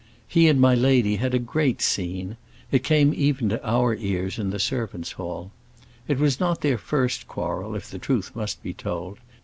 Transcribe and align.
He 0.27 0.47
and 0.49 0.59
my 0.59 0.73
lady 0.73 1.17
had 1.17 1.35
a 1.35 1.37
great 1.37 1.79
scene; 1.79 2.35
it 2.71 2.83
came 2.83 3.13
even 3.15 3.49
to 3.49 3.63
our 3.63 3.95
ears 3.97 4.39
in 4.39 4.49
the 4.49 4.57
servants' 4.57 5.11
hall. 5.11 5.51
It 6.07 6.17
was 6.17 6.39
not 6.39 6.61
their 6.61 6.79
first 6.79 7.27
quarrel, 7.27 7.75
if 7.75 7.87
the 7.91 7.99
truth 7.99 8.31
must 8.33 8.63
be 8.63 8.73
told. 8.73 9.19